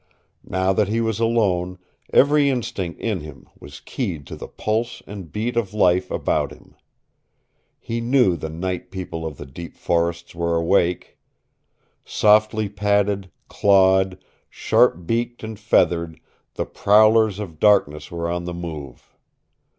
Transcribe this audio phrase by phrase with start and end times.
[0.49, 1.77] Now that he was alone
[2.11, 6.75] every instinct in him was keyed to the pulse and beat of life about him.
[7.79, 11.19] He knew the Night People of the deep forests were awake.
[12.03, 14.17] Softly padded, clawed,
[14.49, 16.19] sharp beaked and feathered
[16.55, 19.13] the prowlers of darkness were on the move.